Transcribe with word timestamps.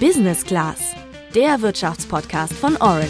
Business 0.00 0.44
Class, 0.44 0.94
der 1.34 1.62
Wirtschaftspodcast 1.62 2.52
von 2.52 2.76
Orange. 2.76 3.06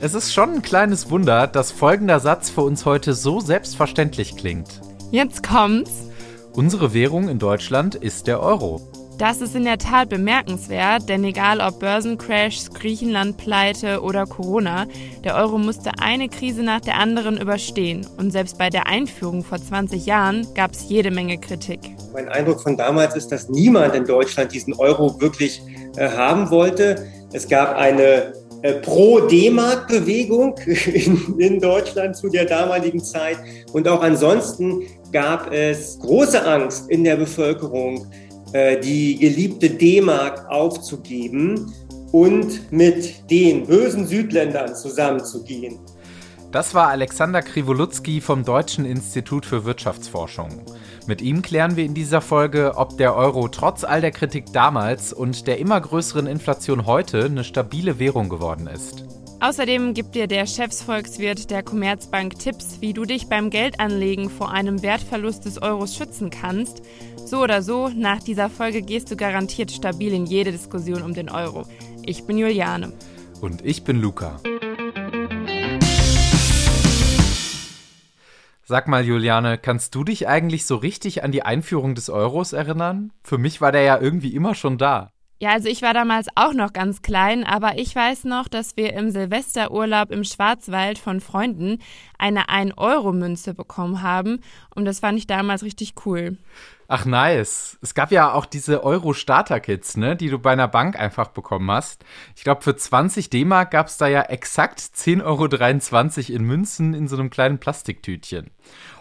Es 0.00 0.14
ist 0.14 0.34
schon 0.34 0.54
ein 0.54 0.62
kleines 0.62 1.08
Wunder, 1.08 1.46
dass 1.46 1.70
folgender 1.70 2.18
Satz 2.18 2.50
für 2.50 2.62
uns 2.62 2.84
heute 2.84 3.14
so 3.14 3.38
selbstverständlich 3.38 4.36
klingt. 4.36 4.80
Jetzt 5.12 5.46
kommt's. 5.46 6.08
Unsere 6.52 6.92
Währung 6.92 7.28
in 7.28 7.38
Deutschland 7.38 7.94
ist 7.94 8.26
der 8.26 8.40
Euro. 8.40 8.80
Das 9.18 9.40
ist 9.40 9.54
in 9.54 9.64
der 9.64 9.78
Tat 9.78 10.08
bemerkenswert, 10.08 11.08
denn 11.08 11.22
egal 11.22 11.60
ob 11.60 11.78
Börsencrashs, 11.78 12.70
Griechenland-Pleite 12.70 14.02
oder 14.02 14.26
Corona, 14.26 14.86
der 15.22 15.36
Euro 15.36 15.56
musste 15.56 15.92
eine 16.00 16.28
Krise 16.28 16.64
nach 16.64 16.80
der 16.80 16.96
anderen 16.98 17.40
überstehen. 17.40 18.04
Und 18.16 18.32
selbst 18.32 18.58
bei 18.58 18.70
der 18.70 18.88
Einführung 18.88 19.44
vor 19.44 19.58
20 19.58 20.04
Jahren 20.04 20.44
gab 20.54 20.72
es 20.72 20.88
jede 20.88 21.12
Menge 21.12 21.38
Kritik. 21.38 21.78
Mein 22.12 22.28
Eindruck 22.28 22.60
von 22.60 22.76
damals 22.76 23.14
ist, 23.14 23.28
dass 23.28 23.48
niemand 23.48 23.94
in 23.94 24.04
Deutschland 24.04 24.52
diesen 24.52 24.74
Euro 24.74 25.20
wirklich 25.20 25.62
äh, 25.96 26.08
haben 26.08 26.50
wollte. 26.50 27.06
Es 27.32 27.48
gab 27.48 27.76
eine 27.76 28.32
äh, 28.62 28.72
Pro-D-Mark-Bewegung 28.80 30.56
in, 30.66 31.38
in 31.38 31.60
Deutschland 31.60 32.16
zu 32.16 32.30
der 32.30 32.46
damaligen 32.46 32.98
Zeit. 33.00 33.38
Und 33.72 33.86
auch 33.86 34.02
ansonsten 34.02 34.82
gab 35.12 35.52
es 35.52 36.00
große 36.00 36.44
Angst 36.44 36.90
in 36.90 37.04
der 37.04 37.14
Bevölkerung, 37.14 38.06
äh, 38.54 38.80
die 38.80 39.18
geliebte 39.18 39.68
D-Mark 39.68 40.48
aufzugeben 40.48 41.72
und 42.12 42.70
mit 42.70 43.28
den 43.28 43.66
bösen 43.66 44.06
Südländern 44.06 44.76
zusammenzugehen. 44.76 45.80
Das 46.52 46.72
war 46.72 46.86
Alexander 46.86 47.42
Kriwolutzki 47.42 48.20
vom 48.20 48.44
Deutschen 48.44 48.84
Institut 48.84 49.44
für 49.44 49.64
Wirtschaftsforschung. 49.64 50.62
Mit 51.08 51.20
ihm 51.20 51.42
klären 51.42 51.74
wir 51.74 51.84
in 51.84 51.94
dieser 51.94 52.20
Folge, 52.20 52.74
ob 52.76 52.96
der 52.96 53.16
Euro 53.16 53.48
trotz 53.48 53.82
all 53.82 54.00
der 54.00 54.12
Kritik 54.12 54.52
damals 54.52 55.12
und 55.12 55.48
der 55.48 55.58
immer 55.58 55.80
größeren 55.80 56.28
Inflation 56.28 56.86
heute 56.86 57.24
eine 57.24 57.42
stabile 57.42 57.98
Währung 57.98 58.28
geworden 58.28 58.68
ist. 58.68 59.04
Außerdem 59.44 59.92
gibt 59.92 60.14
dir 60.14 60.26
der 60.26 60.46
Chefsvolkswirt 60.46 61.50
der 61.50 61.62
Commerzbank 61.62 62.38
Tipps, 62.38 62.80
wie 62.80 62.94
du 62.94 63.04
dich 63.04 63.28
beim 63.28 63.50
Geldanlegen 63.50 64.30
vor 64.30 64.50
einem 64.50 64.80
Wertverlust 64.82 65.44
des 65.44 65.60
Euros 65.60 65.94
schützen 65.94 66.30
kannst. 66.30 66.80
So 67.26 67.42
oder 67.42 67.60
so, 67.60 67.90
nach 67.90 68.22
dieser 68.22 68.48
Folge 68.48 68.80
gehst 68.80 69.10
du 69.10 69.16
garantiert 69.16 69.70
stabil 69.70 70.14
in 70.14 70.24
jede 70.24 70.50
Diskussion 70.50 71.02
um 71.02 71.12
den 71.12 71.28
Euro. 71.28 71.66
Ich 72.06 72.24
bin 72.24 72.38
Juliane. 72.38 72.94
Und 73.42 73.62
ich 73.62 73.84
bin 73.84 74.00
Luca. 74.00 74.40
Sag 78.64 78.88
mal, 78.88 79.04
Juliane, 79.04 79.58
kannst 79.58 79.94
du 79.94 80.04
dich 80.04 80.26
eigentlich 80.26 80.64
so 80.64 80.76
richtig 80.76 81.22
an 81.22 81.32
die 81.32 81.42
Einführung 81.42 81.94
des 81.94 82.08
Euros 82.08 82.54
erinnern? 82.54 83.12
Für 83.22 83.36
mich 83.36 83.60
war 83.60 83.72
der 83.72 83.82
ja 83.82 84.00
irgendwie 84.00 84.34
immer 84.34 84.54
schon 84.54 84.78
da. 84.78 85.13
Ja, 85.40 85.50
also 85.50 85.68
ich 85.68 85.82
war 85.82 85.92
damals 85.92 86.28
auch 86.36 86.54
noch 86.54 86.72
ganz 86.72 87.02
klein, 87.02 87.44
aber 87.44 87.76
ich 87.76 87.94
weiß 87.94 88.24
noch, 88.24 88.46
dass 88.48 88.76
wir 88.76 88.92
im 88.94 89.10
Silvesterurlaub 89.10 90.10
im 90.10 90.24
Schwarzwald 90.24 90.98
von 90.98 91.20
Freunden 91.20 91.80
eine 92.18 92.46
1-Euro-Münze 92.48 93.52
bekommen 93.52 94.02
haben 94.02 94.40
und 94.74 94.84
das 94.84 95.00
fand 95.00 95.18
ich 95.18 95.26
damals 95.26 95.64
richtig 95.64 95.94
cool. 96.06 96.38
Ach 96.86 97.06
nice. 97.06 97.78
Es 97.80 97.94
gab 97.94 98.12
ja 98.12 98.32
auch 98.32 98.44
diese 98.44 98.84
Euro-Starter-Kits, 98.84 99.96
ne, 99.96 100.16
die 100.16 100.28
du 100.28 100.38
bei 100.38 100.52
einer 100.52 100.68
Bank 100.68 100.98
einfach 100.98 101.28
bekommen 101.28 101.70
hast. 101.70 102.04
Ich 102.36 102.44
glaube, 102.44 102.60
für 102.60 102.76
20 102.76 103.30
D-Mark 103.30 103.70
gab 103.70 103.86
es 103.86 103.96
da 103.96 104.06
ja 104.06 104.22
exakt 104.22 104.80
10,23 104.80 105.22
Euro 105.24 106.36
in 106.36 106.44
Münzen 106.44 106.92
in 106.92 107.08
so 107.08 107.16
einem 107.16 107.30
kleinen 107.30 107.58
Plastiktütchen. 107.58 108.50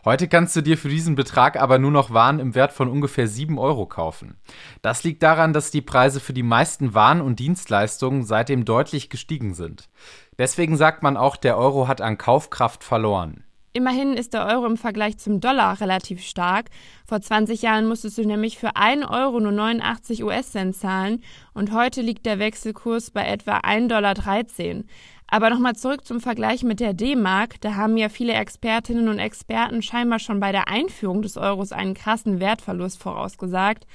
Heute 0.06 0.30
kannst 0.30 0.56
du 0.56 0.62
dir 0.62 0.78
für 0.78 0.88
diesen 0.88 1.16
Betrag 1.16 1.60
aber 1.60 1.78
nur 1.78 1.92
noch 1.92 2.12
Waren 2.12 2.40
im 2.40 2.56
Wert 2.56 2.72
von 2.72 2.90
ungefähr 2.90 3.28
7 3.28 3.58
Euro 3.60 3.86
kaufen. 3.86 4.38
Das 4.82 5.04
liegt 5.04 5.22
daran, 5.22 5.52
dass 5.52 5.72
die 5.72 5.82
Preise 5.82 6.22
für 6.22 6.34
die 6.34 6.44
meisten 6.44 6.94
Waren 6.94 7.20
und 7.20 7.40
Dienstleistungen 7.40 8.24
seitdem 8.24 8.64
deutlich 8.64 9.10
gestiegen 9.10 9.54
sind. 9.54 9.90
Deswegen 10.38 10.78
sagt 10.78 11.04
man 11.04 11.18
auch, 11.18 11.36
der 11.36 11.58
Euro 11.58 11.88
hat 11.88 12.00
an 12.00 12.18
Kaufkraft 12.18 12.84
verloren. 12.84 13.44
Immerhin 13.76 14.14
ist 14.14 14.36
der 14.36 14.46
Euro 14.46 14.68
im 14.68 14.78
Vergleich 14.78 15.18
zum 15.18 15.42
Dollar 15.42 15.82
relativ 15.82 16.22
stark. 16.22 16.70
Vor 17.08 17.20
20 17.20 17.64
Jahren 17.64 17.88
musstest 17.88 18.20
du 18.20 18.24
nämlich 18.24 18.60
für 18.60 18.76
1 18.76 19.04
Euro 19.10 19.40
nur 19.40 19.52
89 19.52 20.24
US-Cent 20.24 20.76
zahlen 20.76 21.24
und 21.56 21.74
heute 21.74 22.02
liegt 22.04 22.28
der 22.28 22.38
Wechselkurs 22.38 23.10
bei 23.10 23.26
etwa 23.26 23.58
1,13 23.58 23.88
Dollar. 23.88 24.84
Aber 25.26 25.50
nochmal 25.50 25.76
zurück 25.76 26.06
zum 26.06 26.20
Vergleich 26.20 26.62
mit 26.62 26.80
der 26.80 26.94
D-Mark. 26.94 27.60
Da 27.62 27.74
haben 27.74 27.98
ja 27.98 28.10
viele 28.10 28.34
Expertinnen 28.34 29.08
und 29.08 29.18
Experten 29.18 29.82
scheinbar 29.82 30.20
schon 30.20 30.40
bei 30.40 30.52
der 30.52 30.68
Einführung 30.68 31.24
des 31.24 31.36
Euros 31.36 31.72
einen 31.72 31.96
krassen 31.96 32.40
Wertverlust 32.40 33.02
vorausgesagt. 33.02 33.88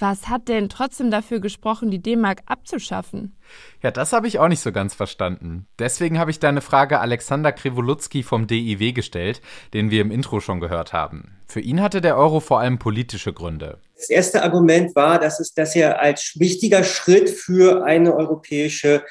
Was 0.00 0.28
hat 0.28 0.46
denn 0.48 0.68
trotzdem 0.68 1.10
dafür 1.10 1.40
gesprochen, 1.40 1.90
die 1.90 2.00
D-Mark 2.00 2.42
abzuschaffen? 2.46 3.36
Ja, 3.82 3.90
das 3.90 4.12
habe 4.12 4.28
ich 4.28 4.38
auch 4.38 4.46
nicht 4.46 4.60
so 4.60 4.70
ganz 4.70 4.94
verstanden. 4.94 5.66
Deswegen 5.80 6.20
habe 6.20 6.30
ich 6.30 6.38
deine 6.38 6.60
Frage 6.60 7.00
Alexander 7.00 7.50
Kriwolutzki 7.50 8.22
vom 8.22 8.46
DIW 8.46 8.92
gestellt, 8.92 9.40
den 9.74 9.90
wir 9.90 10.00
im 10.00 10.12
Intro 10.12 10.38
schon 10.38 10.60
gehört 10.60 10.92
haben. 10.92 11.36
Für 11.48 11.60
ihn 11.60 11.80
hatte 11.82 12.00
der 12.00 12.16
Euro 12.16 12.38
vor 12.38 12.60
allem 12.60 12.78
politische 12.78 13.32
Gründe. 13.32 13.78
Das 13.96 14.08
erste 14.08 14.44
Argument 14.44 14.94
war, 14.94 15.18
dass 15.18 15.40
es 15.40 15.52
das 15.52 15.74
ja 15.74 15.92
als 15.92 16.34
wichtiger 16.38 16.84
Schritt 16.84 17.28
für 17.28 17.84
eine 17.84 18.14
europäische 18.14 19.02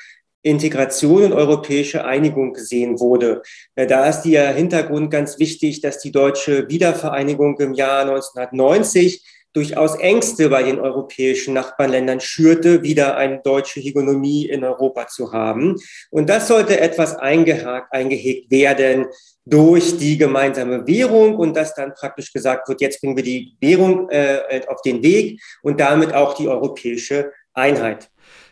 Integration 0.42 1.24
und 1.24 1.34
europäische 1.34 2.06
Einigung 2.06 2.54
gesehen 2.54 3.00
wurde. 3.02 3.42
Da 3.76 4.08
ist 4.08 4.22
der 4.22 4.54
Hintergrund 4.54 5.12
ganz 5.12 5.40
wichtig, 5.40 5.82
dass 5.82 6.00
die 6.00 6.14
deutsche 6.14 6.70
Wiedervereinigung 6.70 7.60
im 7.60 7.74
Jahr 7.74 8.02
1990 8.02 9.26
durchaus 9.58 9.96
Ängste 9.96 10.50
bei 10.50 10.62
den 10.62 10.80
europäischen 10.80 11.56
Nachbarländern 11.56 12.20
schürte, 12.20 12.84
wieder 12.84 13.18
eine 13.18 13.40
deutsche 13.40 13.80
Hegemonie 13.80 14.46
in 14.46 14.64
Europa 14.64 15.08
zu 15.08 15.34
haben. 15.34 15.78
Und 16.12 16.30
das 16.30 16.48
sollte 16.48 16.80
etwas 16.80 17.16
eingehakt, 17.16 17.92
eingehegt 17.92 18.52
werden 18.52 19.08
durch 19.46 19.98
die 19.98 20.20
gemeinsame 20.20 20.86
Währung 20.86 21.38
und 21.38 21.58
dass 21.58 21.74
dann 21.74 21.96
praktisch 21.96 22.32
gesagt 22.32 22.70
wird, 22.70 22.82
jetzt 22.82 23.02
bringen 23.02 23.16
wir 23.16 23.24
die 23.24 23.58
Währung 23.60 24.10
äh, 24.10 24.62
auf 24.68 24.84
den 24.84 25.02
Weg 25.02 25.42
und 25.64 25.80
damit 25.80 26.14
auch 26.14 26.36
die 26.36 26.48
europäische 26.48 27.32
Einheit. 27.54 28.12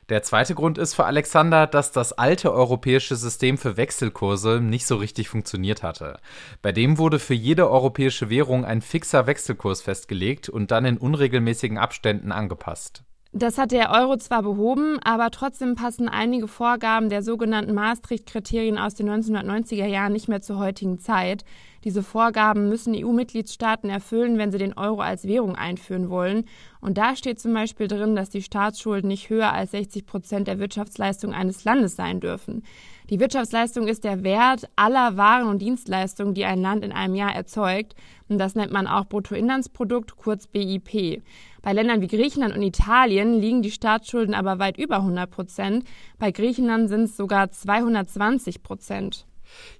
Der 0.09 0.21
zweite 0.21 0.53
Grund 0.53 0.77
ist 0.77 0.93
für 0.93 1.05
Alexander, 1.05 1.65
dass 1.65 1.91
das 1.91 2.13
alte 2.13 2.53
europäische 2.53 3.15
System 3.15 3.57
für 3.57 3.75
Wechselkurse 3.75 4.59
nicht 4.61 4.85
so 4.85 4.97
richtig 4.97 5.29
funktioniert 5.29 5.81
hatte. 5.81 6.19
Bei 6.61 6.71
dem 6.71 6.99
wurde 6.99 7.17
für 7.17 7.33
jede 7.33 7.71
europäische 7.71 8.29
Währung 8.29 8.65
ein 8.65 8.81
fixer 8.81 9.25
Wechselkurs 9.25 9.81
festgelegt 9.81 10.47
und 10.47 10.69
dann 10.69 10.85
in 10.85 10.97
unregelmäßigen 10.97 11.79
Abständen 11.79 12.31
angepasst. 12.31 13.04
Das 13.37 13.57
hat 13.57 13.73
der 13.73 13.91
Euro 13.91 14.15
zwar 14.15 14.43
behoben, 14.43 14.97
aber 15.03 15.29
trotzdem 15.29 15.75
passen 15.75 16.07
einige 16.07 16.47
Vorgaben 16.47 17.09
der 17.09 17.21
sogenannten 17.21 17.73
Maastricht-Kriterien 17.73 18.77
aus 18.77 18.93
den 18.93 19.09
1990er 19.09 19.85
Jahren 19.85 20.13
nicht 20.13 20.29
mehr 20.29 20.39
zur 20.39 20.57
heutigen 20.57 20.99
Zeit. 20.99 21.43
Diese 21.83 22.01
Vorgaben 22.01 22.69
müssen 22.69 22.95
EU-Mitgliedstaaten 22.95 23.89
erfüllen, 23.89 24.37
wenn 24.37 24.53
sie 24.53 24.57
den 24.57 24.77
Euro 24.77 25.01
als 25.01 25.27
Währung 25.27 25.57
einführen 25.57 26.09
wollen. 26.09 26.45
Und 26.79 26.97
da 26.97 27.17
steht 27.17 27.41
zum 27.41 27.53
Beispiel 27.53 27.89
drin, 27.89 28.15
dass 28.15 28.29
die 28.29 28.41
Staatsschulden 28.41 29.09
nicht 29.09 29.29
höher 29.29 29.51
als 29.51 29.71
60 29.71 30.05
Prozent 30.05 30.47
der 30.47 30.57
Wirtschaftsleistung 30.59 31.33
eines 31.33 31.65
Landes 31.65 31.97
sein 31.97 32.21
dürfen. 32.21 32.63
Die 33.11 33.19
Wirtschaftsleistung 33.19 33.87
ist 33.87 34.03
der 34.03 34.23
Wert 34.23 34.67
aller 34.75 35.15
Waren 35.15 35.47
und 35.47 35.61
Dienstleistungen, 35.61 36.33
die 36.33 36.45
ein 36.45 36.61
Land 36.61 36.83
in 36.83 36.91
einem 36.91 37.13
Jahr 37.13 37.35
erzeugt. 37.35 37.95
Und 38.29 38.39
das 38.39 38.55
nennt 38.55 38.71
man 38.71 38.87
auch 38.87 39.05
Bruttoinlandsprodukt, 39.05 40.17
kurz 40.17 40.47
BIP. 40.47 41.21
Bei 41.61 41.73
Ländern 41.73 42.01
wie 42.01 42.07
Griechenland 42.07 42.55
und 42.55 42.63
Italien 42.63 43.39
liegen 43.39 43.61
die 43.61 43.69
Staatsschulden 43.69 44.33
aber 44.33 44.57
weit 44.57 44.77
über 44.77 44.97
100 44.97 45.29
Prozent. 45.29 45.85
Bei 46.17 46.31
Griechenland 46.31 46.89
sind 46.89 47.03
es 47.03 47.15
sogar 47.15 47.51
220 47.51 48.63
Prozent. 48.63 49.27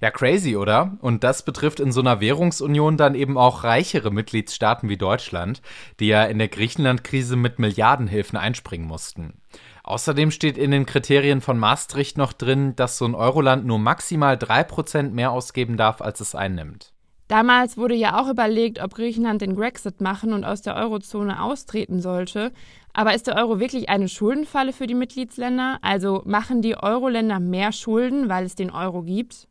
Ja, 0.01 0.11
crazy, 0.11 0.55
oder? 0.55 0.97
Und 1.01 1.23
das 1.23 1.43
betrifft 1.43 1.79
in 1.79 1.91
so 1.91 2.01
einer 2.01 2.21
Währungsunion 2.21 2.97
dann 2.97 3.15
eben 3.15 3.37
auch 3.37 3.63
reichere 3.63 4.11
Mitgliedstaaten 4.11 4.89
wie 4.89 4.97
Deutschland, 4.97 5.63
die 5.99 6.07
ja 6.07 6.25
in 6.25 6.37
der 6.37 6.47
Griechenland-Krise 6.47 7.35
mit 7.35 7.57
Milliardenhilfen 7.57 8.37
einspringen 8.37 8.87
mussten. 8.87 9.41
Außerdem 9.87 10.31
steht 10.31 10.57
in 10.57 10.71
den 10.71 10.87
Kriterien 10.87 11.41
von 11.41 11.59
Maastricht 11.59 12.17
noch 12.17 12.33
drin, 12.33 12.75
dass 12.75 12.97
so 12.97 13.05
ein 13.05 13.13
Euroland 13.13 13.67
nur 13.67 13.77
maximal 13.77 14.33
3% 14.33 15.11
mehr 15.11 15.31
ausgeben 15.31 15.77
darf, 15.77 16.01
als 16.01 16.21
es 16.21 16.33
einnimmt. 16.33 16.91
Damals 17.27 17.77
wurde 17.77 17.93
ja 17.93 18.19
auch 18.19 18.27
überlegt, 18.27 18.81
ob 18.81 18.95
Griechenland 18.95 19.43
den 19.43 19.53
Brexit 19.53 20.01
machen 20.01 20.33
und 20.33 20.43
aus 20.43 20.63
der 20.63 20.75
Eurozone 20.75 21.39
austreten 21.39 22.01
sollte. 22.01 22.51
Aber 22.93 23.13
ist 23.13 23.27
der 23.27 23.35
Euro 23.35 23.59
wirklich 23.59 23.87
eine 23.87 24.09
Schuldenfalle 24.09 24.73
für 24.73 24.87
die 24.87 24.95
Mitgliedsländer? 24.95 25.77
Also 25.83 26.23
machen 26.25 26.63
die 26.63 26.75
Euro-Länder 26.75 27.39
mehr 27.39 27.71
Schulden, 27.71 28.27
weil 28.27 28.45
es 28.45 28.55
den 28.55 28.71
Euro 28.71 29.03
gibt? 29.03 29.47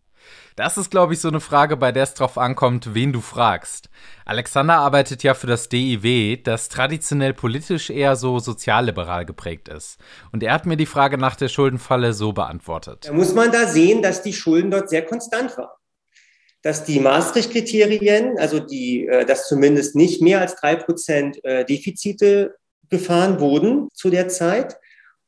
Das 0.57 0.77
ist, 0.79 0.91
glaube 0.91 1.15
ich, 1.15 1.21
so 1.21 1.29
eine 1.29 1.41
Frage, 1.41 1.77
bei 1.77 1.91
der 1.91 2.05
es 2.05 2.15
drauf 2.15 2.39
ankommt, 2.39 2.95
wen 2.95 3.13
du 3.13 3.21
fragst. 3.21 3.91
Alexander 4.25 4.75
arbeitet 4.75 5.25
ja 5.25 5.35
für 5.35 5.49
das 5.49 5.69
DIW, 5.69 6.37
das 6.37 6.69
traditionell 6.69 7.35
politisch 7.35 7.91
eher 7.91 8.15
so 8.15 8.39
sozialliberal 8.39 9.27
geprägt 9.27 9.69
ist. 9.69 9.99
Und 10.31 10.45
er 10.45 10.53
hat 10.53 10.65
mir 10.65 10.77
die 10.77 10.87
Frage 10.87 11.19
nach 11.19 11.35
der 11.35 11.49
Schuldenfalle 11.49 12.13
so 12.13 12.33
beantwortet. 12.33 13.07
Da 13.09 13.13
muss 13.13 13.35
man 13.35 13.51
da 13.51 13.67
sehen, 13.67 14.01
dass 14.01 14.23
die 14.23 14.33
Schulden 14.33 14.71
dort 14.71 14.89
sehr 14.89 15.05
konstant 15.05 15.57
waren. 15.59 15.71
dass 16.63 16.83
die 16.85 16.99
Maastricht-Kriterien, 16.99 18.39
also 18.39 18.59
die, 18.59 19.07
äh, 19.07 19.27
dass 19.27 19.49
zumindest 19.49 19.97
nicht 19.97 20.23
mehr 20.23 20.41
als 20.41 20.57
drei 20.57 20.77
Prozent 20.77 21.45
äh, 21.45 21.67
Defizite 21.67 22.55
gefahren 22.89 23.39
wurden 23.39 23.89
zu 23.93 24.09
der 24.09 24.29
Zeit 24.29 24.79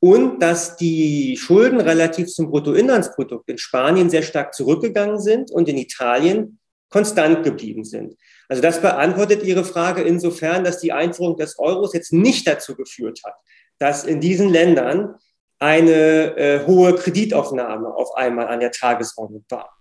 und 0.00 0.40
dass 0.40 0.76
die 0.76 1.36
Schulden 1.36 1.80
relativ 1.80 2.28
zum 2.28 2.50
Bruttoinlandsprodukt 2.50 3.48
in 3.48 3.58
Spanien 3.58 4.10
sehr 4.10 4.22
stark 4.22 4.54
zurückgegangen 4.54 5.20
sind 5.20 5.50
und 5.50 5.68
in 5.68 5.78
Italien 5.78 6.58
konstant 6.88 7.42
geblieben 7.42 7.84
sind. 7.84 8.14
Also 8.48 8.62
das 8.62 8.80
beantwortet 8.80 9.42
Ihre 9.42 9.64
Frage 9.64 10.02
insofern, 10.02 10.64
dass 10.64 10.78
die 10.78 10.92
Einführung 10.92 11.36
des 11.36 11.58
Euros 11.58 11.92
jetzt 11.94 12.12
nicht 12.12 12.46
dazu 12.46 12.76
geführt 12.76 13.20
hat, 13.24 13.34
dass 13.78 14.04
in 14.04 14.20
diesen 14.20 14.48
Ländern 14.50 15.16
eine 15.58 16.36
äh, 16.36 16.66
hohe 16.66 16.94
Kreditaufnahme 16.94 17.88
auf 17.88 18.14
einmal 18.14 18.48
an 18.48 18.60
der 18.60 18.72
Tagesordnung 18.72 19.44
war. 19.48 19.76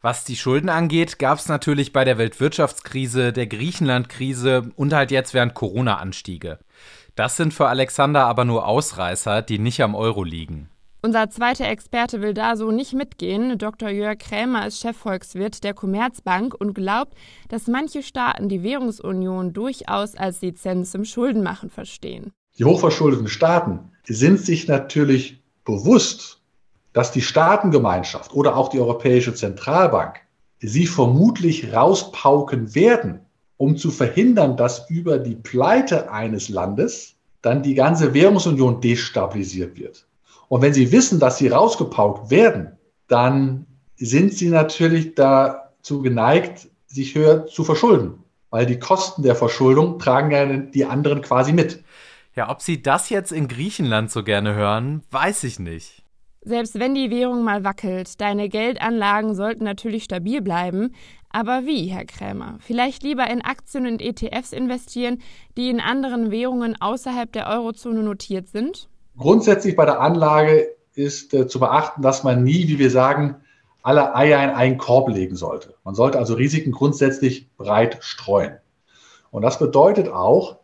Was 0.00 0.24
die 0.24 0.34
Schulden 0.34 0.68
angeht, 0.68 1.20
gab 1.20 1.38
es 1.38 1.46
natürlich 1.46 1.92
bei 1.92 2.04
der 2.04 2.18
Weltwirtschaftskrise, 2.18 3.32
der 3.32 3.46
Griechenland-Krise 3.46 4.72
und 4.74 4.92
halt 4.92 5.12
jetzt 5.12 5.32
während 5.32 5.54
Corona 5.54 5.98
Anstiege. 5.98 6.58
Das 7.14 7.36
sind 7.36 7.52
für 7.52 7.68
Alexander 7.68 8.26
aber 8.26 8.44
nur 8.44 8.66
Ausreißer, 8.66 9.42
die 9.42 9.58
nicht 9.58 9.82
am 9.82 9.94
Euro 9.94 10.24
liegen. 10.24 10.70
Unser 11.04 11.28
zweiter 11.30 11.66
Experte 11.66 12.22
will 12.22 12.32
da 12.32 12.56
so 12.56 12.70
nicht 12.70 12.92
mitgehen. 12.92 13.58
Dr. 13.58 13.88
Jörg 13.90 14.18
Krämer 14.18 14.66
ist 14.68 14.80
Chefvolkswirt 14.80 15.64
der 15.64 15.74
Commerzbank 15.74 16.54
und 16.54 16.74
glaubt, 16.74 17.14
dass 17.48 17.66
manche 17.66 18.04
Staaten 18.04 18.48
die 18.48 18.62
Währungsunion 18.62 19.52
durchaus 19.52 20.14
als 20.14 20.40
Lizenz 20.42 20.92
zum 20.92 21.04
Schuldenmachen 21.04 21.70
verstehen. 21.70 22.32
Die 22.56 22.64
hochverschuldeten 22.64 23.26
Staaten 23.28 23.90
sind 24.04 24.38
sich 24.38 24.68
natürlich 24.68 25.42
bewusst, 25.64 26.40
dass 26.92 27.10
die 27.10 27.22
Staatengemeinschaft 27.22 28.32
oder 28.32 28.56
auch 28.56 28.68
die 28.68 28.78
Europäische 28.78 29.34
Zentralbank 29.34 30.20
sie 30.60 30.86
vermutlich 30.86 31.72
rauspauken 31.72 32.76
werden, 32.76 33.26
um 33.62 33.76
zu 33.76 33.92
verhindern, 33.92 34.56
dass 34.56 34.90
über 34.90 35.20
die 35.20 35.36
Pleite 35.36 36.10
eines 36.10 36.48
Landes 36.48 37.14
dann 37.42 37.62
die 37.62 37.74
ganze 37.74 38.12
Währungsunion 38.12 38.80
destabilisiert 38.80 39.78
wird. 39.78 40.04
Und 40.48 40.62
wenn 40.62 40.74
sie 40.74 40.90
wissen, 40.90 41.20
dass 41.20 41.38
sie 41.38 41.46
rausgepaukt 41.46 42.28
werden, 42.28 42.72
dann 43.06 43.66
sind 43.96 44.34
sie 44.34 44.48
natürlich 44.48 45.14
dazu 45.14 46.02
geneigt, 46.02 46.70
sich 46.88 47.14
höher 47.14 47.46
zu 47.46 47.62
verschulden, 47.62 48.14
weil 48.50 48.66
die 48.66 48.80
Kosten 48.80 49.22
der 49.22 49.36
Verschuldung 49.36 50.00
tragen 50.00 50.32
ja 50.32 50.44
die 50.44 50.84
anderen 50.84 51.22
quasi 51.22 51.52
mit. 51.52 51.84
Ja, 52.34 52.50
ob 52.50 52.62
sie 52.62 52.82
das 52.82 53.10
jetzt 53.10 53.30
in 53.30 53.46
Griechenland 53.46 54.10
so 54.10 54.24
gerne 54.24 54.56
hören, 54.56 55.04
weiß 55.12 55.44
ich 55.44 55.60
nicht. 55.60 56.02
Selbst 56.44 56.80
wenn 56.80 56.96
die 56.96 57.12
Währung 57.12 57.44
mal 57.44 57.62
wackelt, 57.62 58.20
deine 58.20 58.48
Geldanlagen 58.48 59.36
sollten 59.36 59.62
natürlich 59.62 60.02
stabil 60.02 60.42
bleiben. 60.42 60.92
Aber 61.32 61.64
wie, 61.64 61.86
Herr 61.86 62.04
Krämer? 62.04 62.58
Vielleicht 62.60 63.02
lieber 63.02 63.28
in 63.28 63.42
Aktien 63.42 63.86
und 63.86 64.02
ETFs 64.02 64.52
investieren, 64.52 65.22
die 65.56 65.70
in 65.70 65.80
anderen 65.80 66.30
Währungen 66.30 66.78
außerhalb 66.80 67.32
der 67.32 67.48
Eurozone 67.48 68.02
notiert 68.02 68.48
sind? 68.48 68.88
Grundsätzlich 69.16 69.74
bei 69.74 69.86
der 69.86 70.00
Anlage 70.00 70.68
ist 70.94 71.32
äh, 71.32 71.46
zu 71.46 71.58
beachten, 71.58 72.02
dass 72.02 72.22
man 72.22 72.44
nie, 72.44 72.68
wie 72.68 72.78
wir 72.78 72.90
sagen, 72.90 73.36
alle 73.82 74.14
Eier 74.14 74.44
in 74.44 74.50
einen 74.50 74.78
Korb 74.78 75.08
legen 75.08 75.34
sollte. 75.34 75.74
Man 75.84 75.94
sollte 75.94 76.18
also 76.18 76.34
Risiken 76.34 76.70
grundsätzlich 76.70 77.50
breit 77.56 77.98
streuen. 78.00 78.58
Und 79.30 79.42
das 79.42 79.58
bedeutet 79.58 80.08
auch, 80.08 80.58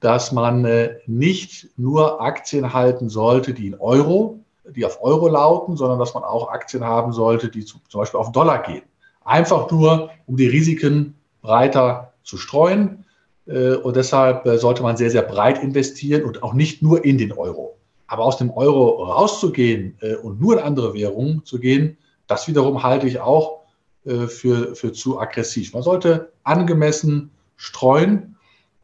dass 0.00 0.32
man 0.32 0.64
äh, 0.64 0.96
nicht 1.06 1.68
nur 1.76 2.20
Aktien 2.20 2.72
halten 2.72 3.08
sollte, 3.10 3.52
die 3.52 3.66
in 3.66 3.78
Euro, 3.78 4.40
die 4.64 4.84
auf 4.84 5.02
Euro 5.02 5.28
lauten, 5.28 5.76
sondern 5.76 5.98
dass 5.98 6.14
man 6.14 6.24
auch 6.24 6.48
Aktien 6.48 6.84
haben 6.84 7.12
sollte, 7.12 7.50
die 7.50 7.64
zum 7.64 7.80
Beispiel 7.92 8.18
auf 8.18 8.32
Dollar 8.32 8.62
gehen. 8.62 8.82
Einfach 9.26 9.70
nur, 9.70 10.10
um 10.26 10.36
die 10.36 10.46
Risiken 10.46 11.14
breiter 11.42 12.14
zu 12.22 12.38
streuen. 12.38 13.04
Äh, 13.46 13.74
und 13.74 13.96
deshalb 13.96 14.46
äh, 14.46 14.56
sollte 14.58 14.82
man 14.82 14.96
sehr, 14.96 15.10
sehr 15.10 15.22
breit 15.22 15.62
investieren 15.62 16.24
und 16.24 16.42
auch 16.42 16.54
nicht 16.54 16.82
nur 16.82 17.04
in 17.04 17.18
den 17.18 17.32
Euro. 17.32 17.76
Aber 18.06 18.24
aus 18.24 18.38
dem 18.38 18.50
Euro 18.50 19.02
rauszugehen 19.04 19.96
äh, 20.00 20.14
und 20.14 20.40
nur 20.40 20.54
in 20.54 20.60
andere 20.60 20.94
Währungen 20.94 21.44
zu 21.44 21.58
gehen, 21.58 21.98
das 22.28 22.48
wiederum 22.48 22.82
halte 22.82 23.06
ich 23.06 23.20
auch 23.20 23.60
für, 24.04 24.76
für 24.76 24.92
zu 24.92 25.18
aggressiv. 25.18 25.72
Man 25.72 25.82
sollte 25.82 26.30
angemessen 26.44 27.30
streuen, 27.56 28.36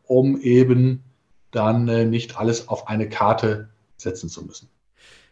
um 0.02 0.40
eben 0.40 1.04
dann 1.52 2.10
nicht 2.10 2.38
alles 2.38 2.66
auf 2.66 2.88
eine 2.88 3.08
Karte 3.08 3.68
setzen 3.96 4.28
zu 4.28 4.44
müssen. 4.44 4.68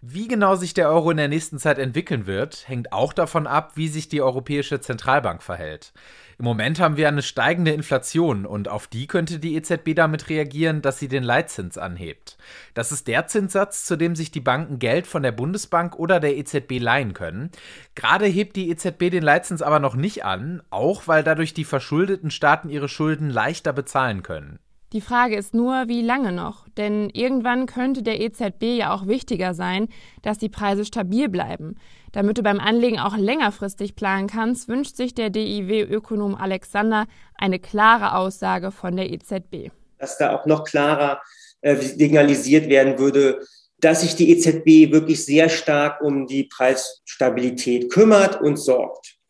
Wie 0.03 0.29
genau 0.29 0.57
sich 0.57 0.73
der 0.73 0.89
Euro 0.89 1.11
in 1.11 1.19
der 1.19 1.29
nächsten 1.29 1.59
Zeit 1.59 1.79
entwickeln 1.79 2.27
wird, 2.27 2.67
hängt 2.67 2.91
auch 2.91 3.13
davon 3.13 3.47
ab, 3.47 3.73
wie 3.75 3.87
sich 3.87 4.09
die 4.09 4.23
Europäische 4.23 4.81
Zentralbank 4.81 5.43
verhält. 5.43 5.93
Im 6.39 6.47
Moment 6.47 6.81
haben 6.81 6.97
wir 6.97 7.07
eine 7.07 7.21
steigende 7.21 7.73
Inflation 7.73 8.47
und 8.47 8.71
auf 8.71 8.87
die 8.87 9.07
könnte 9.07 9.39
die 9.39 9.57
EZB 9.57 9.95
damit 9.95 10.31
reagieren, 10.31 10.81
dass 10.81 10.99
sie 10.99 11.09
den 11.09 11.23
Leitzins 11.23 11.77
anhebt. 11.77 12.39
Das 12.73 12.93
ist 12.93 13.09
der 13.09 13.27
Zinssatz, 13.27 13.85
zu 13.85 13.97
dem 13.97 14.17
sich 14.17 14.31
die 14.31 14.41
Banken 14.41 14.79
Geld 14.79 15.07
von 15.07 15.23
der 15.23 15.33
Bundesbank 15.33 15.99
oder 15.99 16.19
der 16.19 16.35
EZB 16.35 16.79
leihen 16.79 17.13
können. 17.13 17.51
Gerade 17.95 18.25
hebt 18.25 18.57
die 18.57 18.71
EZB 18.71 19.11
den 19.11 19.23
Leitzins 19.23 19.61
aber 19.61 19.81
noch 19.81 19.97
nicht 19.97 20.25
an, 20.25 20.63
auch 20.71 21.09
weil 21.09 21.23
dadurch 21.23 21.53
die 21.53 21.65
verschuldeten 21.67 22.31
Staaten 22.31 22.71
ihre 22.71 22.89
Schulden 22.89 23.29
leichter 23.29 23.75
bezahlen 23.75 24.23
können. 24.23 24.61
Die 24.93 25.01
Frage 25.01 25.37
ist 25.37 25.55
nur, 25.55 25.87
wie 25.87 26.03
lange 26.03 26.33
noch? 26.33 26.69
Denn 26.77 27.11
irgendwann 27.11 27.67
könnte 27.67 28.03
der 28.03 28.21
EZB 28.21 28.77
ja 28.77 28.93
auch 28.93 29.07
wichtiger 29.07 29.55
sein, 29.55 29.87
dass 30.23 30.39
die 30.39 30.49
Preise 30.49 30.85
stabil 30.85 31.29
bleiben. 31.29 31.77
Damit 32.11 32.39
du 32.39 32.43
beim 32.43 32.59
Anlegen 32.59 32.99
auch 32.99 33.17
längerfristig 33.17 33.95
planen 33.95 34.27
kannst, 34.27 34.67
wünscht 34.67 34.97
sich 34.97 35.15
der 35.15 35.31
DIW-Ökonom 35.31 36.35
Alexander 36.35 37.07
eine 37.37 37.61
klare 37.61 38.17
Aussage 38.17 38.73
von 38.73 38.97
der 38.97 39.11
EZB. 39.13 39.71
Dass 39.99 40.19
da 40.19 40.37
auch 40.37 40.45
noch 40.47 40.65
klarer 40.65 41.21
äh, 41.61 41.77
signalisiert 41.77 42.69
werden 42.69 42.99
würde, 42.99 43.47
dass 43.79 44.01
sich 44.01 44.17
die 44.17 44.31
EZB 44.33 44.93
wirklich 44.93 45.25
sehr 45.25 45.49
stark 45.49 46.01
um 46.01 46.27
die 46.27 46.45
Preisstabilität 46.45 47.93
kümmert 47.93 48.41
und 48.41 48.57
sorgt. 48.57 49.21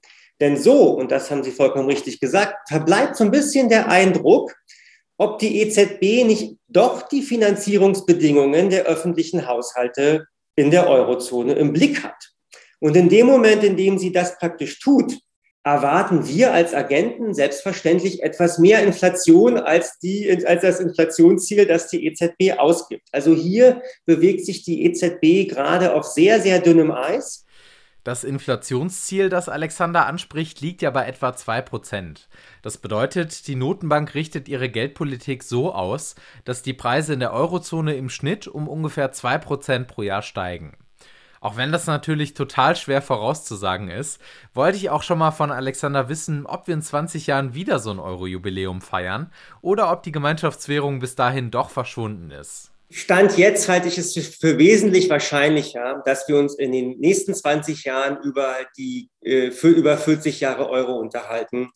Denn 0.41 0.57
so, 0.57 0.93
und 0.93 1.11
das 1.11 1.31
haben 1.31 1.45
Sie 1.45 1.51
vollkommen 1.51 1.87
richtig 1.87 2.19
gesagt, 2.19 2.55
verbleibt 2.67 3.17
so 3.17 3.25
ein 3.25 3.31
bisschen 3.31 3.69
der 3.69 3.91
Eindruck, 3.91 4.55
ob 5.21 5.39
die 5.39 5.61
EZB 5.61 6.25
nicht 6.25 6.57
doch 6.69 7.03
die 7.03 7.21
Finanzierungsbedingungen 7.21 8.71
der 8.71 8.85
öffentlichen 8.85 9.47
Haushalte 9.47 10.27
in 10.57 10.71
der 10.71 10.89
Eurozone 10.89 11.53
im 11.53 11.75
Blick 11.75 12.03
hat. 12.03 12.33
Und 12.79 12.97
in 12.97 13.11
dem 13.11 13.27
Moment, 13.27 13.63
in 13.63 13.77
dem 13.77 13.99
sie 13.99 14.13
das 14.13 14.39
praktisch 14.39 14.81
tut, 14.81 15.19
erwarten 15.63 16.27
wir 16.27 16.55
als 16.55 16.73
Agenten 16.73 17.35
selbstverständlich 17.35 18.23
etwas 18.23 18.59
mehr 18.59 18.83
Inflation 18.83 19.59
als, 19.59 19.99
die, 19.99 20.43
als 20.47 20.63
das 20.63 20.81
Inflationsziel, 20.81 21.67
das 21.67 21.89
die 21.89 22.07
EZB 22.07 22.59
ausgibt. 22.59 23.07
Also 23.13 23.35
hier 23.35 23.83
bewegt 24.07 24.47
sich 24.47 24.65
die 24.65 24.87
EZB 24.87 25.51
gerade 25.51 25.95
auf 25.95 26.07
sehr, 26.07 26.41
sehr 26.41 26.61
dünnem 26.61 26.91
Eis. 26.91 27.45
Das 28.03 28.25
Inflationsziel, 28.25 29.29
das 29.29 29.51
Alexander 29.51 30.07
anspricht, 30.07 30.63
liegt 30.63 30.81
ja 30.81 30.91
bei 30.91 31.07
etwa 31.07 31.31
2%. 31.31 32.29
Das 32.63 32.79
bedeutet, 32.79 33.47
die 33.47 33.57
Notenbank 33.57 34.15
richtet 34.15 34.49
ihre 34.49 34.71
Geldpolitik 34.71 35.43
so 35.43 35.75
aus, 35.75 36.15
dass 36.45 36.63
die 36.63 36.73
Preise 36.73 37.13
in 37.13 37.21
der 37.21 37.35
Eurozone 37.35 37.95
im 37.95 38.09
Schnitt 38.09 38.49
um 38.49 38.69
ungefähr 38.69 39.13
2% 39.13 39.85
pro 39.85 40.01
Jahr 40.03 40.23
steigen. 40.23 40.79
Auch 41.41 41.57
wenn 41.57 41.73
das 41.73 41.87
natürlich 41.87 42.35
total 42.35 42.77
schwer 42.77 43.03
vorauszusagen 43.03 43.89
ist, 43.89 44.21
wollte 44.53 44.77
ich 44.77 44.91
auch 44.91 45.03
schon 45.03 45.19
mal 45.19 45.31
von 45.31 45.51
Alexander 45.51 46.09
wissen, 46.09 46.47
ob 46.47 46.67
wir 46.67 46.75
in 46.75 46.83
20 46.83 47.27
Jahren 47.27 47.55
wieder 47.55 47.79
so 47.79 47.91
ein 47.91 47.99
Euro-Jubiläum 47.99 48.83
feiern 48.83 49.31
oder 49.63 49.91
ob 49.91 50.03
die 50.03 50.13
Gemeinschaftswährung 50.13 51.01
bis 51.01 51.17
dahin 51.17 51.51
doch 51.51 51.71
verschwunden 51.71 52.31
ist. 52.31 52.73
Stand 52.93 53.39
jetzt 53.39 53.69
halte 53.69 53.87
ich 53.87 53.99
es 53.99 54.17
für 54.17 54.59
wesentlich 54.59 55.09
wahrscheinlicher, 55.09 56.03
dass 56.05 56.27
wir 56.27 56.37
uns 56.37 56.57
in 56.57 56.73
den 56.73 56.99
nächsten 56.99 57.35
20 57.35 57.85
Jahren 57.85 58.21
über 58.25 58.57
die 58.77 59.09
äh, 59.21 59.53
für 59.53 59.69
über 59.69 59.97
40 59.97 60.41
Jahre 60.41 60.69
Euro 60.69 60.99
unterhalten, 60.99 61.71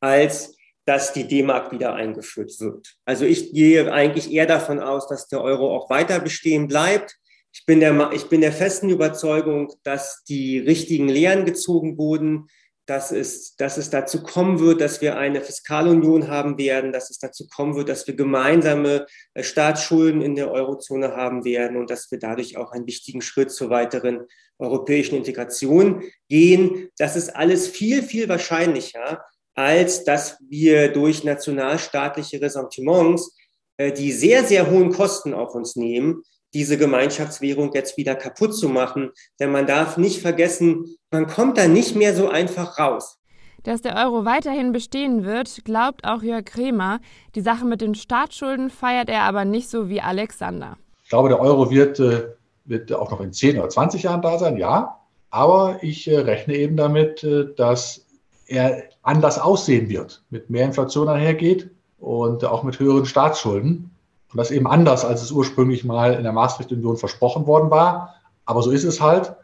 als 0.00 0.56
dass 0.84 1.12
die 1.12 1.26
D-Mark 1.26 1.72
wieder 1.72 1.94
eingeführt 1.94 2.52
wird. 2.60 2.94
Also 3.04 3.24
ich 3.24 3.52
gehe 3.52 3.92
eigentlich 3.92 4.30
eher 4.32 4.46
davon 4.46 4.78
aus, 4.78 5.08
dass 5.08 5.28
der 5.28 5.42
Euro 5.42 5.74
auch 5.76 5.90
weiter 5.90 6.20
bestehen 6.20 6.68
bleibt. 6.68 7.16
Ich 7.52 7.66
bin 7.66 7.80
der, 7.80 8.12
ich 8.12 8.28
bin 8.28 8.40
der 8.40 8.52
festen 8.52 8.88
Überzeugung, 8.88 9.72
dass 9.82 10.22
die 10.28 10.58
richtigen 10.58 11.08
Lehren 11.08 11.44
gezogen 11.44 11.98
wurden, 11.98 12.46
dass 12.86 13.12
es, 13.12 13.54
dass 13.56 13.76
es 13.76 13.90
dazu 13.90 14.22
kommen 14.22 14.58
wird, 14.58 14.80
dass 14.80 15.00
wir 15.00 15.16
eine 15.16 15.40
Fiskalunion 15.40 16.28
haben 16.28 16.58
werden, 16.58 16.92
dass 16.92 17.10
es 17.10 17.18
dazu 17.18 17.46
kommen 17.46 17.76
wird, 17.76 17.88
dass 17.88 18.06
wir 18.06 18.14
gemeinsame 18.14 19.06
äh, 19.34 19.42
Staatsschulden 19.42 20.20
in 20.20 20.34
der 20.34 20.50
Eurozone 20.50 21.14
haben 21.14 21.44
werden 21.44 21.76
und 21.76 21.90
dass 21.90 22.10
wir 22.10 22.18
dadurch 22.18 22.56
auch 22.56 22.72
einen 22.72 22.86
wichtigen 22.86 23.22
Schritt 23.22 23.52
zur 23.52 23.70
weiteren 23.70 24.26
europäischen 24.58 25.14
Integration 25.14 26.02
gehen. 26.28 26.88
Das 26.98 27.14
ist 27.14 27.34
alles 27.34 27.68
viel, 27.68 28.02
viel 28.02 28.28
wahrscheinlicher, 28.28 29.24
als 29.54 30.04
dass 30.04 30.38
wir 30.48 30.92
durch 30.92 31.24
nationalstaatliche 31.24 32.40
Ressentiments, 32.40 33.36
äh, 33.76 33.92
die 33.92 34.10
sehr, 34.10 34.44
sehr 34.44 34.70
hohen 34.70 34.92
Kosten 34.92 35.34
auf 35.34 35.54
uns 35.54 35.76
nehmen, 35.76 36.22
diese 36.54 36.78
Gemeinschaftswährung 36.78 37.72
jetzt 37.72 37.96
wieder 37.96 38.14
kaputt 38.14 38.54
zu 38.54 38.68
machen. 38.68 39.10
Denn 39.40 39.50
man 39.50 39.66
darf 39.66 39.96
nicht 39.96 40.20
vergessen, 40.20 40.96
man 41.10 41.26
kommt 41.26 41.58
da 41.58 41.68
nicht 41.68 41.96
mehr 41.96 42.14
so 42.14 42.28
einfach 42.28 42.78
raus. 42.78 43.18
Dass 43.62 43.80
der 43.80 43.96
Euro 43.96 44.24
weiterhin 44.24 44.72
bestehen 44.72 45.24
wird, 45.24 45.64
glaubt 45.64 46.04
auch 46.04 46.22
Jörg 46.22 46.44
Kremer. 46.44 46.98
Die 47.36 47.40
Sache 47.40 47.64
mit 47.64 47.80
den 47.80 47.94
Staatsschulden 47.94 48.70
feiert 48.70 49.08
er 49.08 49.22
aber 49.22 49.44
nicht 49.44 49.70
so 49.70 49.88
wie 49.88 50.00
Alexander. 50.00 50.76
Ich 51.04 51.10
glaube, 51.10 51.28
der 51.28 51.40
Euro 51.40 51.70
wird, 51.70 52.00
äh, 52.00 52.24
wird 52.64 52.92
auch 52.92 53.10
noch 53.10 53.20
in 53.20 53.32
10 53.32 53.58
oder 53.58 53.68
20 53.68 54.02
Jahren 54.02 54.22
da 54.22 54.38
sein, 54.38 54.56
ja. 54.56 54.98
Aber 55.30 55.78
ich 55.80 56.08
äh, 56.08 56.18
rechne 56.18 56.56
eben 56.56 56.76
damit, 56.76 57.22
äh, 57.22 57.54
dass 57.54 58.04
er 58.46 58.82
anders 59.02 59.38
aussehen 59.38 59.88
wird, 59.88 60.24
mit 60.30 60.50
mehr 60.50 60.64
Inflation 60.64 61.08
einhergeht 61.08 61.70
und 61.98 62.44
auch 62.44 62.64
mit 62.64 62.80
höheren 62.80 63.06
Staatsschulden. 63.06 63.91
Und 64.32 64.38
das 64.38 64.50
eben 64.50 64.66
anders, 64.66 65.04
als 65.04 65.22
es 65.22 65.30
ursprünglich 65.30 65.84
mal 65.84 66.14
in 66.14 66.22
der 66.22 66.32
Maastricht-Union 66.32 66.96
versprochen 66.96 67.46
worden 67.46 67.70
war. 67.70 68.14
Aber 68.46 68.62
so 68.62 68.70
ist 68.70 68.84
es 68.84 69.00
halt. 69.00 69.34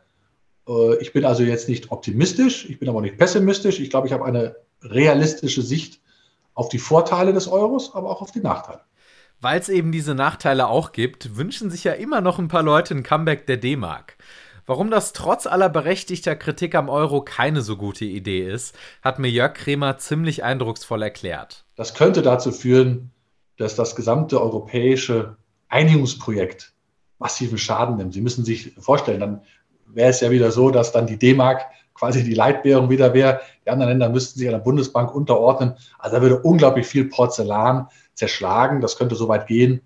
Äh, 0.67 0.97
ich 0.97 1.13
bin 1.13 1.25
also 1.25 1.43
jetzt 1.43 1.69
nicht 1.69 1.93
optimistisch, 1.93 2.69
ich 2.69 2.79
bin 2.79 2.89
aber 2.89 3.03
nicht 3.03 3.19
pessimistisch. 3.19 3.81
Ich 3.81 3.91
glaube, 3.91 4.07
ich 4.07 4.13
habe 4.13 4.25
eine 4.25 4.57
realistische 4.83 5.63
Sicht 5.63 6.01
auf 6.55 6.69
die 6.69 6.79
Vorteile 6.79 7.33
des 7.33 7.49
Euros, 7.49 7.95
aber 7.95 8.11
auch 8.11 8.23
auf 8.23 8.33
die 8.33 8.41
Nachteile. 8.41 8.81
Weil 9.41 9.61
es 9.61 9.69
eben 9.69 9.93
diese 9.93 10.15
Nachteile 10.15 10.67
auch 10.69 10.93
gibt, 10.93 11.37
wünschen 11.37 11.71
sich 11.71 11.85
ja 11.85 11.93
immer 11.93 12.21
noch 12.21 12.39
ein 12.39 12.49
paar 12.49 12.65
Leute 12.65 12.95
ein 12.95 13.05
Comeback 13.05 13.47
der 13.47 13.59
D-Mark. 13.59 14.17
Warum 14.67 14.91
das 14.91 15.13
trotz 15.13 15.47
aller 15.47 15.69
berechtigter 15.69 16.35
Kritik 16.35 16.75
am 16.75 16.89
Euro 16.89 17.23
keine 17.23 17.63
so 17.63 17.77
gute 17.77 18.05
Idee 18.05 18.51
ist, 18.51 18.77
hat 19.03 19.19
mir 19.19 19.31
Jörg 19.31 19.55
Kremer 19.55 19.97
ziemlich 19.99 20.43
eindrucksvoll 20.43 21.03
erklärt. 21.03 21.65
Das 21.77 21.95
könnte 21.95 22.21
dazu 22.21 22.53
führen, 22.53 23.13
dass 23.59 23.75
das 23.75 23.95
gesamte 23.95 24.41
europäische 24.41 25.37
Einigungsprojekt 25.69 26.73
massiven 27.19 27.59
Schaden 27.59 27.97
nimmt. 27.97 28.15
Sie 28.15 28.21
müssen 28.21 28.45
sich 28.45 28.73
vorstellen, 28.79 29.21
dann 29.21 29.41
wäre 29.87 30.11
es 30.11 30.21
ja 30.21 30.31
wieder 30.31 30.51
so, 30.51 30.71
dass 30.71 30.93
dann 30.93 31.07
die 31.07 31.19
D-Mark 31.19 31.67
quasi 31.93 32.23
die 32.23 32.35
Leitwährung 32.35 32.91
wieder 32.91 33.13
wäre. 33.13 33.41
Die 33.67 33.71
anderen 33.71 33.91
Länder 33.91 34.09
müssten 34.09 34.39
sich 34.39 34.49
der 34.49 34.59
Bundesbank 34.59 35.15
unterordnen. 35.15 35.75
Also 35.99 36.17
da 36.17 36.23
würde 36.23 36.41
unglaublich 36.41 36.87
viel 36.87 37.07
Porzellan 37.07 37.89
zerschlagen. 38.15 38.81
Das 38.81 38.97
könnte 38.97 39.17
so 39.17 39.29
weit 39.29 39.49
gehen, 39.49 39.81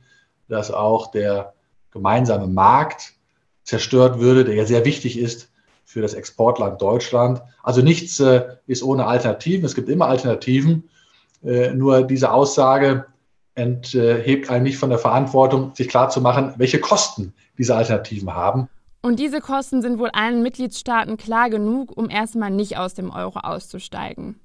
dass 0.48 0.70
auch 0.70 1.10
der 1.10 1.54
gemeinsame 1.90 2.48
Markt 2.48 3.14
zerstört 3.62 4.18
würde, 4.18 4.44
der 4.44 4.54
ja 4.54 4.66
sehr 4.66 4.84
wichtig 4.84 5.18
ist 5.18 5.50
für 5.84 6.02
das 6.02 6.14
Exportland 6.14 6.80
Deutschland. 6.82 7.42
Also 7.62 7.80
nichts 7.80 8.20
äh, 8.20 8.56
ist 8.66 8.82
ohne 8.82 9.06
Alternativen. 9.06 9.64
Es 9.64 9.74
gibt 9.74 9.88
immer 9.88 10.06
Alternativen. 10.06 10.90
Äh, 11.44 11.72
nur 11.72 12.02
diese 12.02 12.30
Aussage 12.32 13.06
enthebt 13.54 14.50
einen 14.50 14.64
nicht 14.64 14.78
von 14.78 14.90
der 14.90 14.98
Verantwortung, 14.98 15.74
sich 15.74 15.88
klarzumachen, 15.88 16.54
welche 16.56 16.80
Kosten 16.80 17.34
diese 17.58 17.76
Alternativen 17.76 18.34
haben. 18.34 18.68
Und 19.02 19.18
diese 19.18 19.40
Kosten 19.40 19.82
sind 19.82 19.98
wohl 19.98 20.10
allen 20.12 20.42
Mitgliedstaaten 20.42 21.16
klar 21.16 21.50
genug, 21.50 21.96
um 21.96 22.08
erstmal 22.08 22.50
nicht 22.50 22.78
aus 22.78 22.94
dem 22.94 23.10
Euro 23.10 23.40
auszusteigen. 23.40 24.38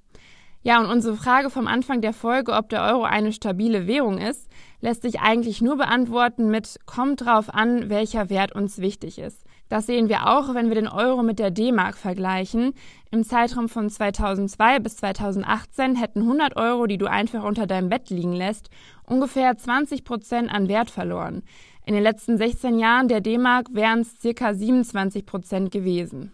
Ja, 0.64 0.82
und 0.82 0.88
unsere 0.88 1.16
Frage 1.16 1.50
vom 1.50 1.68
Anfang 1.68 2.02
der 2.02 2.12
Folge, 2.12 2.52
ob 2.52 2.68
der 2.70 2.84
Euro 2.84 3.04
eine 3.04 3.32
stabile 3.32 3.88
Währung 3.88 4.18
ist, 4.18 4.50
lässt 4.82 5.04
sich 5.04 5.20
eigentlich 5.22 5.62
nur 5.62 5.78
beantworten 5.78 6.50
mit 6.50 6.80
kommt 6.86 7.24
drauf 7.24 7.54
an, 7.54 7.90
welcher 7.90 8.30
Wert 8.30 8.54
uns 8.54 8.80
wichtig 8.80 9.20
ist. 9.20 9.44
Das 9.70 9.86
sehen 9.86 10.08
wir 10.08 10.28
auch, 10.28 10.54
wenn 10.54 10.70
wir 10.70 10.76
den 10.76 10.88
Euro 10.88 11.24
mit 11.24 11.40
der 11.40 11.52
D-Mark 11.52 11.98
vergleichen. 11.98 12.74
Im 13.12 13.24
Zeitraum 13.24 13.68
von 13.68 13.90
2002 13.90 14.80
bis 14.80 14.98
2018 14.98 15.96
hätten 15.96 16.22
100 16.22 16.56
Euro, 16.56 16.88
die 16.88 16.98
du 16.98 17.08
einfach 17.08 17.44
unter 17.44 17.68
deinem 17.68 17.90
Bett 17.90 18.10
liegen 18.10 18.34
lässt, 18.34 18.70
ungefähr 19.04 19.58
20 19.58 20.04
Prozent 20.04 20.54
an 20.54 20.70
Wert 20.70 20.90
verloren. 20.90 21.44
In 21.86 21.94
den 21.94 22.04
letzten 22.04 22.38
16 22.38 22.80
Jahren 22.80 23.08
der 23.08 23.22
D-Mark 23.22 23.68
wären 23.72 24.02
es 24.02 24.20
circa 24.20 24.54
27 24.54 25.26
Prozent 25.26 25.72
gewesen. 25.72 26.34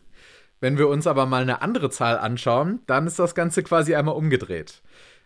Wenn 0.59 0.77
wir 0.77 0.87
uns 0.87 1.07
aber 1.07 1.25
mal 1.25 1.41
eine 1.41 1.61
andere 1.61 1.89
Zahl 1.89 2.17
anschauen, 2.17 2.79
dann 2.87 3.05
ist 3.05 3.19
das 3.19 3.35
Ganze 3.35 3.63
quasi 3.63 3.95
einmal 3.95 4.15
umgedreht. 4.15 4.81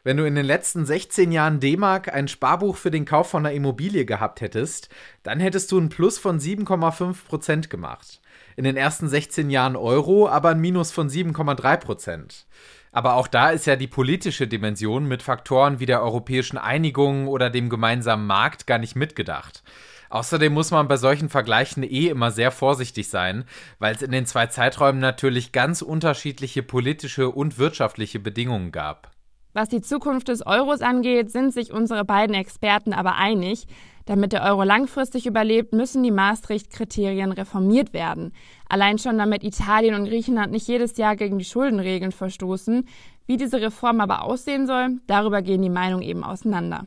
Wenn 0.08 0.16
du 0.16 0.24
in 0.24 0.36
den 0.36 0.46
letzten 0.46 0.86
16 0.86 1.34
Jahren 1.34 1.60
D-Mark 1.60 2.14
ein 2.14 2.30
Sparbuch 2.30 2.78
für 2.78 2.92
den 2.92 3.04
Kauf 3.04 3.30
von 3.30 3.46
einer 3.46 3.54
Immobilie 3.54 4.06
gehabt 4.06 4.40
hättest, 4.40 4.88
dann 5.24 5.42
hättest 5.42 5.70
du 5.70 5.78
ein 5.78 5.90
Plus 5.90 6.18
von 6.18 6.40
7,5 6.40 7.26
Prozent 7.28 7.70
gemacht. 7.70 8.22
In 8.56 8.64
den 8.64 8.78
ersten 8.78 9.10
16 9.10 9.50
Jahren 9.50 9.76
Euro 9.76 10.30
aber 10.30 10.52
ein 10.52 10.62
Minus 10.62 10.94
von 10.94 11.10
7,3 11.10 11.76
Prozent. 11.76 12.46
Aber 12.94 13.16
auch 13.16 13.28
da 13.28 13.50
ist 13.50 13.66
ja 13.66 13.76
die 13.76 13.88
politische 13.88 14.48
Dimension 14.48 15.10
mit 15.10 15.24
Faktoren 15.24 15.82
wie 15.82 15.86
der 15.86 16.02
europäischen 16.02 16.58
Einigung 16.58 17.28
oder 17.28 17.50
dem 17.50 17.70
gemeinsamen 17.70 18.28
Markt 18.28 18.66
gar 18.66 18.78
nicht 18.78 18.96
mitgedacht. 18.96 19.62
Außerdem 20.10 20.54
muss 20.54 20.72
man 20.72 20.88
bei 20.88 20.96
solchen 20.96 21.28
Vergleichen 21.28 21.84
eh 21.84 22.08
immer 22.08 22.32
sehr 22.32 22.52
vorsichtig 22.52 23.10
sein, 23.10 23.44
weil 23.78 23.94
es 23.94 24.02
in 24.02 24.12
den 24.12 24.26
zwei 24.26 24.48
Zeiträumen 24.48 25.02
natürlich 25.02 25.52
ganz 25.52 25.82
unterschiedliche 25.82 26.64
politische 26.64 27.30
und 27.30 27.58
wirtschaftliche 27.58 28.22
Bedingungen 28.22 28.72
gab. 28.72 29.12
Was 29.54 29.70
die 29.70 29.82
Zukunft 29.82 30.28
des 30.28 30.46
Euros 30.46 30.82
angeht, 30.82 31.32
sind 31.32 31.54
sich 31.54 31.72
unsere 31.72 32.06
beiden 32.06 32.36
Experten 32.36 32.94
aber 32.94 33.16
einig. 33.16 33.66
Damit 34.06 34.32
der 34.32 34.44
Euro 34.44 34.64
langfristig 34.64 35.26
überlebt, 35.26 35.74
müssen 35.74 36.02
die 36.02 36.12
Maastricht-Kriterien 36.12 37.32
reformiert 37.32 37.94
werden. 37.94 38.32
Allein 38.70 38.98
schon 39.00 39.18
damit 39.18 39.44
Italien 39.44 39.96
und 39.96 40.06
Griechenland 40.06 40.52
nicht 40.52 40.68
jedes 40.68 40.96
Jahr 40.98 41.16
gegen 41.16 41.38
die 41.38 41.46
Schuldenregeln 41.46 42.12
verstoßen. 42.12 42.88
Wie 43.26 43.38
diese 43.38 43.60
Reform 43.60 44.00
aber 44.00 44.24
aussehen 44.24 44.66
soll, 44.66 45.00
darüber 45.08 45.42
gehen 45.42 45.62
die 45.62 45.70
Meinungen 45.70 46.04
eben 46.04 46.24
auseinander. 46.24 46.86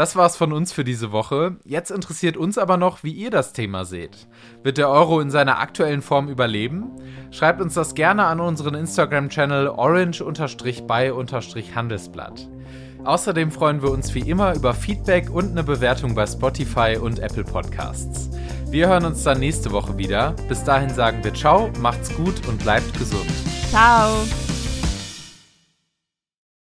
Das 0.00 0.16
war's 0.16 0.34
von 0.34 0.52
uns 0.54 0.72
für 0.72 0.82
diese 0.82 1.12
Woche. 1.12 1.56
Jetzt 1.62 1.90
interessiert 1.90 2.38
uns 2.38 2.56
aber 2.56 2.78
noch, 2.78 3.04
wie 3.04 3.12
ihr 3.12 3.28
das 3.28 3.52
Thema 3.52 3.84
seht. 3.84 4.28
Wird 4.62 4.78
der 4.78 4.88
Euro 4.88 5.20
in 5.20 5.30
seiner 5.30 5.58
aktuellen 5.58 6.00
Form 6.00 6.30
überleben? 6.30 6.92
Schreibt 7.30 7.60
uns 7.60 7.74
das 7.74 7.94
gerne 7.94 8.24
an 8.24 8.40
unseren 8.40 8.76
Instagram-Channel 8.76 9.68
orange-by-handelsblatt. 9.68 12.48
Außerdem 13.04 13.50
freuen 13.50 13.82
wir 13.82 13.90
uns 13.90 14.14
wie 14.14 14.20
immer 14.20 14.54
über 14.54 14.72
Feedback 14.72 15.28
und 15.28 15.50
eine 15.50 15.64
Bewertung 15.64 16.14
bei 16.14 16.26
Spotify 16.26 16.96
und 16.98 17.18
Apple 17.18 17.44
Podcasts. 17.44 18.30
Wir 18.70 18.88
hören 18.88 19.04
uns 19.04 19.22
dann 19.22 19.38
nächste 19.38 19.70
Woche 19.70 19.98
wieder. 19.98 20.34
Bis 20.48 20.64
dahin 20.64 20.88
sagen 20.88 21.22
wir 21.22 21.34
Ciao, 21.34 21.70
macht's 21.78 22.10
gut 22.16 22.48
und 22.48 22.62
bleibt 22.62 22.98
gesund. 22.98 23.30
Ciao. 23.68 24.14